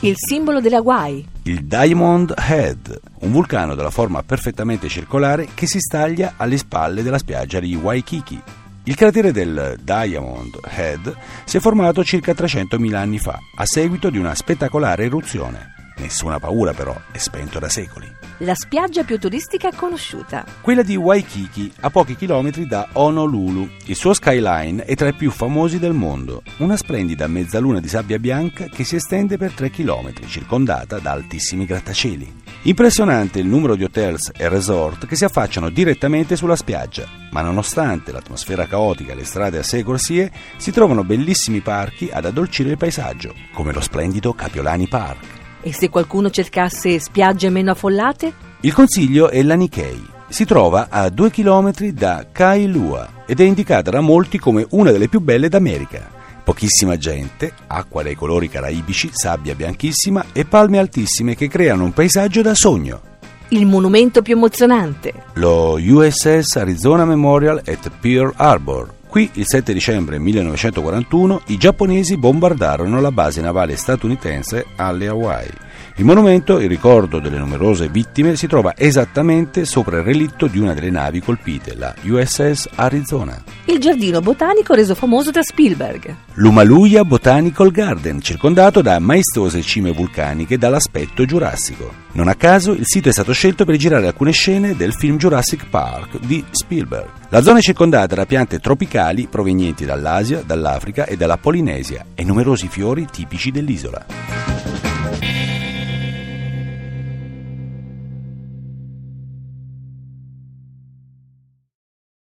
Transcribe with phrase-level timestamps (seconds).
[0.00, 1.26] Il simbolo delle Hawaii.
[1.42, 7.18] Il Diamond Head, un vulcano dalla forma perfettamente circolare che si staglia alle spalle della
[7.18, 8.40] spiaggia di Waikiki.
[8.84, 14.18] Il cratere del Diamond Head si è formato circa 300.000 anni fa, a seguito di
[14.18, 15.77] una spettacolare eruzione.
[15.98, 18.10] Nessuna paura però, è spento da secoli.
[18.42, 20.44] La spiaggia più turistica conosciuta.
[20.60, 23.68] Quella di Waikiki, a pochi chilometri da Honolulu.
[23.86, 26.42] Il suo skyline è tra i più famosi del mondo.
[26.58, 31.64] Una splendida mezzaluna di sabbia bianca che si estende per 3 km, circondata da altissimi
[31.64, 32.46] grattacieli.
[32.62, 38.12] Impressionante il numero di hotels e resort che si affacciano direttamente sulla spiaggia, ma nonostante
[38.12, 43.34] l'atmosfera caotica e le strade assai corsie, si trovano bellissimi parchi ad addolcire il paesaggio,
[43.52, 45.37] come lo splendido Capiolani Park.
[45.60, 48.32] E se qualcuno cercasse spiagge meno affollate?
[48.60, 50.06] Il consiglio è la Nikkei.
[50.28, 55.08] Si trova a due chilometri da Kailua ed è indicata da molti come una delle
[55.08, 56.16] più belle d'America.
[56.44, 62.42] Pochissima gente, acqua dai colori caraibici, sabbia bianchissima e palme altissime che creano un paesaggio
[62.42, 63.00] da sogno.
[63.48, 65.12] Il monumento più emozionante.
[65.34, 73.00] Lo USS Arizona Memorial at Pearl Harbor, Qui il 7 dicembre 1941 i giapponesi bombardarono
[73.00, 75.67] la base navale statunitense alle Hawaii.
[75.96, 80.74] Il monumento, in ricordo delle numerose vittime, si trova esattamente sopra il relitto di una
[80.74, 83.42] delle navi colpite, la USS Arizona.
[83.64, 86.14] Il giardino botanico reso famoso da Spielberg.
[86.34, 92.06] L'Umaluya Botanical Garden, circondato da maestose cime vulcaniche dall'aspetto giurassico.
[92.12, 95.68] Non a caso il sito è stato scelto per girare alcune scene del film Jurassic
[95.68, 97.08] Park di Spielberg.
[97.30, 102.68] La zona è circondata da piante tropicali provenienti dall'Asia, dall'Africa e dalla Polinesia e numerosi
[102.68, 104.57] fiori tipici dell'isola.